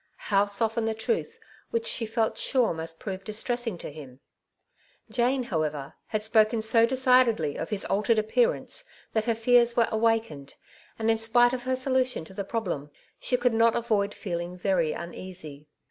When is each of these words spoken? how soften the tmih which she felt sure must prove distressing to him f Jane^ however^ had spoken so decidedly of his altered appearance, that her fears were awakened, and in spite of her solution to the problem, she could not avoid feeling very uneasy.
how 0.17 0.47
soften 0.47 0.85
the 0.85 0.95
tmih 0.95 1.35
which 1.69 1.85
she 1.85 2.07
felt 2.07 2.35
sure 2.35 2.73
must 2.73 2.99
prove 2.99 3.23
distressing 3.23 3.77
to 3.77 3.91
him 3.91 4.19
f 5.07 5.15
Jane^ 5.15 5.45
however^ 5.49 5.93
had 6.07 6.23
spoken 6.23 6.59
so 6.63 6.87
decidedly 6.87 7.55
of 7.55 7.69
his 7.69 7.85
altered 7.85 8.17
appearance, 8.17 8.83
that 9.13 9.25
her 9.25 9.35
fears 9.35 9.75
were 9.77 9.87
awakened, 9.91 10.55
and 10.97 11.11
in 11.11 11.19
spite 11.19 11.53
of 11.53 11.65
her 11.65 11.75
solution 11.75 12.25
to 12.25 12.33
the 12.33 12.43
problem, 12.43 12.89
she 13.19 13.37
could 13.37 13.53
not 13.53 13.75
avoid 13.75 14.15
feeling 14.15 14.57
very 14.57 14.91
uneasy. 14.91 15.67